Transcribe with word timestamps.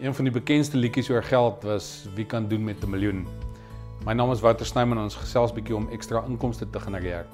Een 0.00 0.14
van 0.14 0.24
die 0.24 0.32
bekendste 0.32 0.78
liedjies 0.80 1.10
oor 1.12 1.22
geld 1.22 1.64
was 1.68 1.86
Wie 2.16 2.24
kan 2.24 2.46
doen 2.48 2.64
met 2.64 2.84
'n 2.84 2.90
miljoen. 2.90 3.26
My 4.06 4.12
naam 4.12 4.30
is 4.32 4.40
Wouter 4.40 4.66
Snyman 4.66 4.96
en 4.96 5.02
ons 5.04 5.14
gesels 5.14 5.52
bietjie 5.52 5.76
om 5.76 5.88
ekstra 5.92 6.24
inkomste 6.26 6.70
te 6.70 6.80
genereer. 6.80 7.26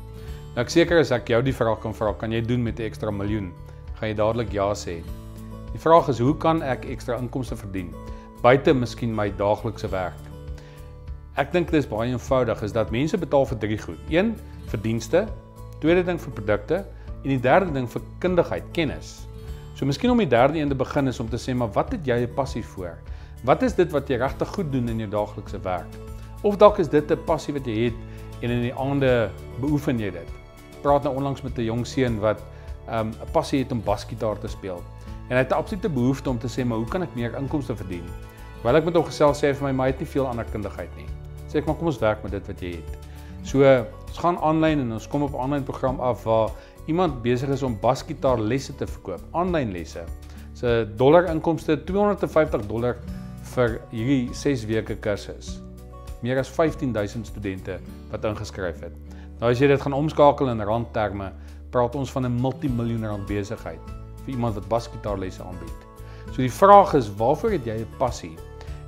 Nou 0.55 0.65
ek 0.65 0.69
seker 0.69 0.99
as 0.99 1.11
ek 1.11 1.29
jou 1.29 1.43
die 1.43 1.55
vraag 1.55 1.79
kan 1.81 1.95
vra, 1.95 2.13
kan 2.13 2.33
jy 2.33 2.41
doen 2.41 2.63
met 2.63 2.79
'n 2.79 2.83
ekstra 2.83 3.11
miljoen? 3.11 3.53
Gaan 3.95 4.09
jy 4.09 4.15
dadelik 4.15 4.53
ja 4.53 4.75
sê? 4.75 5.03
Die 5.73 5.79
vraag 5.79 6.09
is 6.09 6.19
hoe 6.19 6.37
kan 6.37 6.63
ek 6.63 6.85
ekstra 6.85 7.19
inkomste 7.19 7.57
verdien 7.57 7.95
buite 8.43 8.75
miskien 8.75 9.15
my 9.15 9.31
daaglikse 9.31 9.89
werk? 9.89 10.23
Ek 11.37 11.53
dink 11.53 11.71
dit 11.71 11.85
is 11.85 11.89
baie 11.89 12.11
eenvoudig 12.11 12.63
is 12.63 12.73
dat 12.73 12.91
mense 12.91 13.19
betaal 13.19 13.47
vir 13.47 13.59
drie 13.59 13.79
goed. 13.79 13.99
Een, 14.09 14.37
vir 14.67 14.81
dienste, 14.81 15.29
tweede 15.79 16.03
ding 16.03 16.21
vir 16.21 16.33
produkte 16.33 16.85
en 17.23 17.29
die 17.29 17.41
derde 17.41 17.73
ding 17.73 17.89
vir 17.91 18.03
kundigheid, 18.19 18.65
kennis. 18.73 19.27
So 19.77 19.85
miskien 19.85 20.09
om 20.09 20.17
die 20.17 20.29
derde 20.29 20.57
een 20.57 20.71
te 20.73 20.75
begin 20.75 21.11
is 21.11 21.19
om 21.21 21.29
te 21.29 21.37
sê 21.37 21.53
maar 21.53 21.69
wat 21.75 21.91
het 21.93 22.07
jy 22.09 22.17
'n 22.25 22.35
passie 22.35 22.63
vir? 22.65 22.97
Wat 23.45 23.63
is 23.63 23.75
dit 23.75 23.91
wat 23.93 24.09
jy 24.09 24.17
regtig 24.17 24.49
goed 24.49 24.73
doen 24.73 24.89
in 24.89 24.99
jou 24.99 25.09
daaglikse 25.09 25.61
werk? 25.61 25.93
Of 26.43 26.57
dalk 26.57 26.79
is 26.79 26.89
dit 26.89 27.11
'n 27.11 27.25
passie 27.27 27.53
wat 27.53 27.67
jy 27.67 27.85
het 27.85 27.95
en 28.41 28.51
in 28.51 28.63
die 28.63 28.75
aande 28.75 29.31
beoefen 29.61 29.99
jy 29.99 30.11
dit. 30.11 30.29
Praat 30.83 31.03
nou 31.03 31.15
onlangs 31.17 31.43
met 31.43 31.59
'n 31.59 31.63
jong 31.63 31.87
seun 31.87 32.19
wat 32.21 32.41
um, 32.89 33.09
'n 33.09 33.21
um, 33.21 33.31
passie 33.33 33.63
het 33.63 33.73
om 33.73 33.83
basgitaar 33.83 34.39
te 34.39 34.49
speel. 34.49 34.83
En 35.29 35.37
hy 35.37 35.43
het 35.43 35.51
'n 35.51 35.61
absolute 35.61 35.89
behoefte 35.89 36.31
om 36.31 36.39
te 36.39 36.49
sê 36.49 36.65
maar 36.65 36.79
hoe 36.79 36.89
kan 36.89 37.03
ek 37.03 37.15
meer 37.15 37.37
inkomste 37.37 37.77
verdien? 37.77 38.05
Terwyl 38.63 38.77
ek 38.77 38.85
met 38.85 38.95
hom 38.95 39.05
gesels 39.05 39.39
sê 39.39 39.49
hy 39.49 39.55
vir 39.55 39.67
my 39.67 39.73
maar 39.73 39.87
hy 39.87 39.93
het 39.93 40.01
nie 40.01 40.09
veel 40.09 40.27
ander 40.27 40.47
kundigheid 40.53 40.97
nie. 40.97 41.09
Sê 41.49 41.59
ek 41.59 41.67
maar 41.67 41.77
kom 41.77 41.87
ons 41.87 41.99
werk 41.99 42.23
met 42.23 42.33
dit 42.33 42.47
wat 42.47 42.61
jy 42.61 42.71
het. 42.71 42.99
So 43.43 43.63
ons 44.09 44.19
gaan 44.19 44.39
aanlyn 44.39 44.81
en 44.81 44.93
ons 44.93 45.09
kom 45.09 45.23
op 45.23 45.35
'n 45.35 45.41
aanlyn 45.41 45.65
program 45.65 46.01
af 46.01 46.25
waar 46.25 46.51
iemand 46.87 47.23
besig 47.23 47.49
is 47.49 47.63
om 47.63 47.77
basgitaar 47.81 48.41
lesse 48.41 48.75
te 48.79 48.87
verkoop, 48.87 49.23
aanlyn 49.35 49.73
lesse. 49.75 50.05
Sy 50.57 50.85
dollar 50.97 51.29
inkomste 51.31 51.77
250 51.85 52.67
dollar 52.71 52.97
vir 53.55 53.81
hierdie 53.91 54.35
6 54.35 54.65
weke 54.71 54.97
kursus. 55.05 55.59
Meer 56.23 56.41
as 56.41 56.49
15000 56.49 57.27
studente 57.27 57.79
wat 58.11 58.25
ingeskryf 58.25 58.81
het. 58.87 58.95
Nou 59.41 59.51
as 59.51 59.61
jy 59.61 59.69
dit 59.69 59.83
gaan 59.83 59.97
omskakel 59.97 60.49
in 60.49 60.65
randterme, 60.65 61.33
praat 61.71 61.95
ons 61.95 62.11
van 62.11 62.25
'n 62.25 62.41
multimiljoen 62.41 63.05
rand 63.05 63.27
besigheid 63.27 63.83
vir 64.25 64.35
iemand 64.35 64.55
wat 64.55 64.69
basgitaarlesse 64.69 65.43
aanbied. 65.43 65.87
So 66.33 66.43
die 66.43 66.51
vraag 66.51 66.95
is, 66.95 67.11
waarvoor 67.17 67.51
het 67.51 67.67
jy 67.67 67.79
'n 67.81 67.97
passie? 67.99 68.37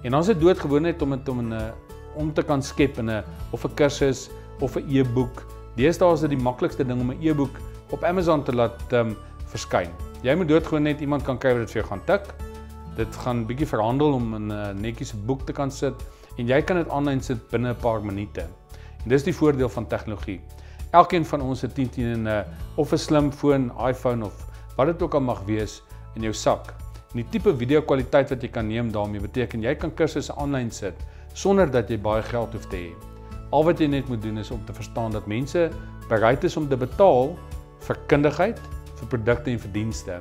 En 0.03 0.11
dan 0.11 0.21
is 0.21 0.27
dit 0.27 0.41
doodgewoon 0.41 0.83
net 0.83 1.03
om 1.03 1.11
dit 1.11 1.29
om 1.29 1.41
'n 1.41 1.73
om 2.17 2.33
te 2.33 2.43
kan 2.43 2.63
skep 2.63 2.99
in 2.99 3.11
'n 3.11 3.25
of 3.53 3.65
'n 3.65 3.75
kursus 3.75 4.31
of 4.61 4.77
'n 4.77 4.85
e-boek. 4.89 5.45
Deesdae 5.77 6.13
is 6.13 6.21
dit 6.21 6.31
die 6.31 6.43
maklikste 6.43 6.85
ding 6.85 7.01
om 7.01 7.11
'n 7.11 7.23
e-boek 7.23 7.59
op 7.91 8.05
Amazon 8.05 8.45
te 8.45 8.55
laat 8.55 8.93
um, 8.93 9.17
verskyn. 9.49 9.91
Jy 10.23 10.35
moet 10.35 10.49
doodgewoon 10.49 10.83
net 10.83 11.01
iemand 11.01 11.25
kan 11.27 11.39
kry 11.39 11.55
wat 11.57 11.67
dit 11.67 11.75
vir 11.77 11.83
jou 11.83 11.89
gaan 11.91 12.05
tik. 12.09 12.31
Dit 12.99 13.17
gaan 13.23 13.45
bietjie 13.47 13.69
verhandel 13.71 14.17
om 14.19 14.35
in 14.35 14.49
'n 14.49 14.53
uh, 14.53 14.71
netjies 14.75 15.15
boek 15.27 15.47
te 15.47 15.53
kan 15.53 15.71
sit 15.71 15.95
en 16.39 16.47
jy 16.47 16.63
kan 16.63 16.77
dit 16.77 16.89
aanlyn 16.91 17.21
sit 17.21 17.39
binne 17.51 17.71
'n 17.71 17.81
paar 17.81 18.03
minute. 18.05 18.47
En 19.05 19.09
dis 19.09 19.23
die 19.23 19.35
voordeel 19.35 19.69
van 19.69 19.87
tegnologie. 19.87 20.41
Elkeen 20.91 21.25
van 21.25 21.41
ons 21.41 21.63
het 21.63 21.75
10 21.75 21.91
teen 21.91 22.23
'n 22.23 22.27
uh, 22.27 22.43
of 22.77 22.93
'n 22.93 22.99
slimfoon, 22.99 23.73
iPhone 23.79 24.25
of 24.25 24.35
wat 24.77 24.87
dit 24.87 25.03
ook 25.03 25.15
al 25.15 25.21
mag 25.21 25.43
wees 25.47 25.83
in 26.15 26.23
jou 26.23 26.33
sak. 26.33 26.75
En 27.13 27.23
die 27.23 27.29
tipe 27.31 27.57
video 27.57 27.83
kwaliteit 27.83 28.29
wat 28.29 28.43
jy 28.43 28.49
kan 28.49 28.67
neem 28.67 28.93
daarmee 28.93 29.21
beteken 29.21 29.63
jy 29.63 29.75
kan 29.75 29.95
kursusse 29.95 30.35
aanlyn 30.37 30.71
sit 30.71 30.95
sonder 31.33 31.71
dat 31.71 31.89
jy 31.89 31.99
baie 31.99 32.23
geld 32.23 32.53
hoef 32.53 32.67
te 32.69 32.77
hê. 32.77 32.91
Al 33.51 33.65
wat 33.65 33.79
jy 33.79 33.87
net 33.87 34.09
moet 34.09 34.23
doen 34.23 34.39
is 34.39 34.51
om 34.51 34.65
te 34.65 34.73
verstaan 34.73 35.11
dat 35.11 35.27
mense 35.27 35.71
bereid 36.09 36.45
is 36.45 36.57
om 36.57 36.69
te 36.69 36.77
betaal 36.77 37.37
vir 37.89 37.97
kundigheid, 38.11 38.61
vir 39.01 39.09
produkte 39.09 39.51
en 39.51 39.59
vir 39.63 39.73
dienste. 39.73 40.19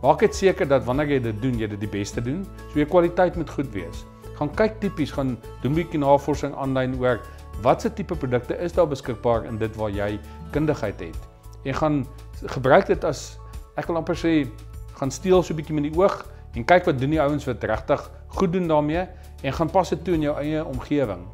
Maak 0.00 0.22
dit 0.24 0.34
seker 0.34 0.68
dat 0.68 0.86
wanneer 0.86 1.16
jy 1.16 1.20
dit 1.26 1.42
doen, 1.42 1.58
jy 1.58 1.68
dit 1.74 1.82
die 1.82 1.90
beste 1.90 2.22
doen. 2.24 2.44
So 2.70 2.80
jou 2.80 2.86
kwaliteit 2.88 3.36
moet 3.36 3.50
goed 3.50 3.68
wees. 3.74 4.04
Gaan 4.38 4.52
kyk 4.56 4.78
tipies, 4.80 5.12
gaan 5.12 5.36
doen 5.62 5.72
'n 5.72 5.76
bietjie 5.76 6.00
navorsing 6.00 6.54
aanlyn 6.54 6.96
oor 7.00 7.20
watse 7.62 7.92
tipe 7.92 8.16
produkte 8.16 8.56
is 8.56 8.72
daar 8.72 8.88
beskikbaar 8.88 9.44
in 9.44 9.58
dit 9.58 9.76
waar 9.76 9.90
jy 9.90 10.18
kundigheid 10.52 11.00
het. 11.00 11.18
En 11.64 11.74
gaan 11.74 12.06
gebruik 12.46 12.86
dit 12.86 13.04
as 13.04 13.38
ek 13.76 13.86
wil 13.86 13.96
amper 13.96 14.16
sê 14.16 14.48
gaan 14.96 15.10
steel 15.10 15.42
so 15.42 15.52
'n 15.52 15.56
bietjie 15.56 15.74
met 15.74 15.92
die 15.92 15.98
oog 15.98 16.24
en 16.54 16.64
kyk 16.64 16.84
wat 16.84 16.98
doen 16.98 17.10
die 17.10 17.20
ouens 17.20 17.44
wat 17.44 17.64
regtig 17.64 18.10
goed 18.28 18.52
doen 18.52 18.68
daarmee 18.68 19.06
en 19.42 19.52
gaan 19.52 19.70
pas 19.70 19.88
dit 19.88 20.04
toe 20.04 20.14
in 20.14 20.20
jou 20.20 20.36
eie 20.36 20.64
omgewing. 20.64 21.26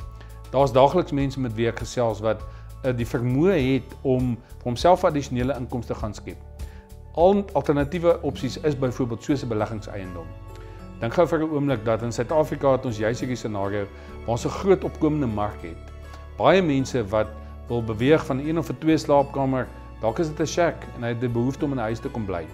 Daar's 0.51 0.73
daagliks 0.73 1.13
mense 1.13 1.41
met 1.41 1.55
wie 1.55 1.69
ek 1.69 1.79
gesels 1.79 2.21
wat 2.21 2.43
die 2.93 3.07
vermoë 3.07 3.57
het 3.75 3.95
om 4.03 4.37
vir 4.37 4.65
homself 4.65 5.05
addisionele 5.05 5.57
inkomste 5.59 5.95
gaan 5.95 6.15
skep. 6.15 6.39
Al 7.17 7.45
alternatiewe 7.53 8.19
opsies 8.23 8.59
is 8.61 8.77
byvoorbeeld 8.79 9.23
soos 9.25 9.43
'n 9.43 9.49
beleggingseiendom. 9.49 10.27
Dink 11.01 11.15
gou 11.15 11.27
vir 11.27 11.41
'n 11.41 11.51
oomblik 11.51 11.85
dat 11.85 12.03
in 12.03 12.13
Suid-Afrika 12.13 12.73
het 12.73 12.87
ons 12.87 12.99
juis 12.99 13.21
hierdie 13.21 13.37
scenario 13.37 13.87
waar 14.25 14.37
ons 14.37 14.45
'n 14.45 14.49
groot 14.49 14.85
opkomende 14.85 15.27
mark 15.27 15.63
het. 15.63 15.93
Baie 16.37 16.63
mense 16.63 17.05
wat 17.09 17.29
wil 17.69 17.83
beweeg 17.83 18.27
van 18.27 18.39
een 18.39 18.59
of 18.59 18.71
twee 18.79 18.99
slaapkamer, 18.99 19.69
dalk 20.01 20.19
is 20.19 20.29
dit 20.29 20.41
'n 20.41 20.47
shack 20.47 20.77
en 20.97 21.03
hy 21.03 21.09
het 21.09 21.21
die 21.21 21.29
behoefte 21.29 21.65
om 21.65 21.73
in 21.73 21.79
'n 21.79 21.89
huis 21.89 22.01
te 22.01 22.09
kom 22.09 22.25
bly. 22.25 22.47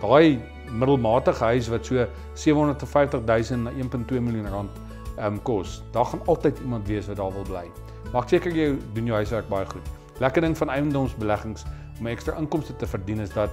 Daai 0.00 0.40
middelmatige 0.70 1.44
huis 1.44 1.68
wat 1.68 1.86
so 1.86 2.06
750 2.34 3.20
000 3.24 3.62
na 3.62 3.70
1.2 3.70 4.20
miljoen 4.20 4.48
rand 4.48 4.70
um, 5.18 5.42
kos, 5.42 5.82
daar 5.92 6.04
gaan 6.04 6.20
altyd 6.26 6.58
iemand 6.58 6.86
wees 6.86 7.06
wat 7.06 7.16
daar 7.16 7.32
wil 7.32 7.42
bly. 7.42 7.70
Maak 8.14 8.28
seker 8.30 8.54
jy 8.54 8.68
doen 8.94 9.08
jou 9.10 9.16
huiswerk 9.18 9.48
baie 9.50 9.66
goed. 9.66 9.86
Lekker 10.22 10.44
ding 10.44 10.52
van 10.54 10.70
eiendomsbeleggings 10.70 11.64
om 11.98 12.06
ekstra 12.06 12.36
inkomste 12.38 12.76
te 12.78 12.86
verdien 12.86 13.18
is 13.24 13.32
dat 13.34 13.50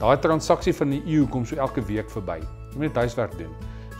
daai 0.00 0.16
transaksie 0.18 0.72
van 0.74 0.90
die 0.96 0.98
eeu 1.04 1.28
kom 1.30 1.44
so 1.46 1.54
elke 1.62 1.84
week 1.86 2.10
verby. 2.10 2.40
Jy 2.72 2.80
moet 2.82 2.98
huiswerk 2.98 3.36
doen. 3.38 3.52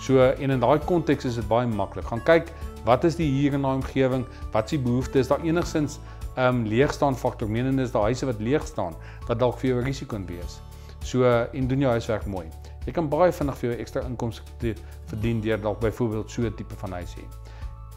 So 0.02 0.24
en 0.32 0.50
in 0.56 0.64
daai 0.64 0.80
konteks 0.88 1.28
is 1.30 1.38
dit 1.38 1.46
baie 1.46 1.68
maklik. 1.70 2.08
Gaan 2.10 2.24
kyk 2.26 2.50
wat 2.88 3.06
is 3.06 3.20
die 3.20 3.28
hier 3.30 3.54
in 3.54 3.62
daai 3.62 3.76
omgewing? 3.76 4.24
Wat 4.50 4.66
is 4.66 4.74
die 4.74 4.80
behoeftes? 4.88 5.30
Daar 5.30 5.46
enigsins 5.46 6.00
ehm 6.32 6.58
um, 6.58 6.64
leegstaan 6.66 7.14
faktor? 7.14 7.46
Menende 7.46 7.86
is 7.86 7.94
daar 7.94 8.08
huise 8.10 8.26
wat 8.26 8.42
leeg 8.42 8.66
staan 8.66 8.98
wat 9.28 9.38
dalk 9.38 9.62
vir 9.62 9.76
jou 9.76 9.84
risiko 9.84 10.16
kan 10.16 10.26
wees. 10.26 10.58
So 11.06 11.22
en 11.22 11.70
doen 11.70 11.86
jou 11.86 11.94
huiswerk 11.94 12.26
mooi. 12.26 12.48
Jy 12.88 12.96
kan 12.98 13.06
baie 13.12 13.30
vinnig 13.30 13.62
vir 13.62 13.70
jou 13.70 13.78
ekstra 13.86 14.02
inkomste 14.10 14.74
verdien 15.12 15.38
deur 15.46 15.62
dalk 15.62 15.78
byvoorbeeld 15.86 16.30
so 16.30 16.42
'n 16.42 16.54
tipe 16.58 16.74
van 16.82 16.98
huis 16.98 17.14
hê 17.14 17.28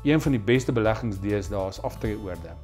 een 0.04 0.22
van 0.22 0.32
die 0.32 0.42
beste 0.42 0.72
beleggings 0.72 1.20
deesdae 1.20 1.70
is 1.70 1.82
aftreeoorde. 1.82 2.56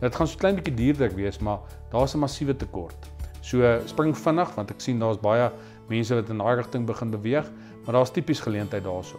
Dit 0.00 0.14
gaan 0.14 0.26
so 0.26 0.38
klein 0.38 0.58
bietjie 0.58 0.74
duurder 0.74 1.14
wees, 1.14 1.38
maar 1.38 1.58
daar's 1.90 2.14
'n 2.14 2.18
massiewe 2.18 2.56
tekort. 2.56 3.10
So 3.40 3.80
spring 3.86 4.16
vinnig 4.16 4.54
want 4.54 4.70
ek 4.70 4.80
sien 4.80 4.98
daar's 4.98 5.20
baie 5.20 5.50
mense 5.88 6.14
wat 6.14 6.28
in 6.28 6.38
daai 6.38 6.56
rigting 6.56 6.86
begin 6.86 7.10
beweeg, 7.10 7.50
maar 7.84 7.94
daar's 7.94 8.10
tipies 8.10 8.40
geleentheid 8.40 8.84
daarso. 8.84 9.18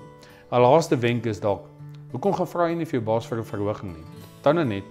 'n 0.51 0.61
Laaste 0.61 0.97
wenk 0.97 1.25
is 1.25 1.39
dalk 1.39 1.65
hoekom 2.11 2.33
gaan 2.33 2.47
vra 2.47 2.69
jy 2.69 2.75
nie 2.75 2.85
vir 2.85 2.99
jou 2.99 3.05
baas 3.05 3.27
vir 3.27 3.39
'n 3.39 3.45
verhoging 3.45 3.93
nie? 3.93 4.05
Dan 4.41 4.55
nou 4.55 4.65
net. 4.65 4.83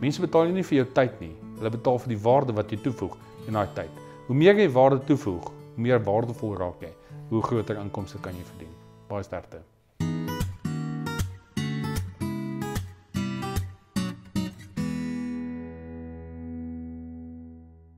Mense 0.00 0.20
betaal 0.20 0.52
nie 0.52 0.62
vir 0.62 0.76
jou 0.76 0.86
tyd 0.94 1.20
nie. 1.20 1.34
Hulle 1.58 1.70
betaal 1.70 1.98
vir 1.98 2.08
die 2.08 2.22
waarde 2.22 2.52
wat 2.52 2.70
jy 2.70 2.78
toevoeg 2.78 3.16
in 3.46 3.52
daai 3.54 3.68
tyd. 3.74 3.90
Hoe 4.26 4.36
meer 4.36 4.54
jy 4.54 4.68
waarde 4.68 5.00
toevoeg, 5.04 5.44
hoe 5.74 5.82
meer 5.82 6.04
waardevol 6.04 6.56
raak 6.56 6.80
jy. 6.80 6.92
Hoe 7.30 7.42
groter 7.42 7.76
inkomste 7.76 8.18
kan 8.18 8.34
jy 8.34 8.44
verdien. 8.44 8.74
Baie 9.08 9.22
sterkte. 9.22 9.79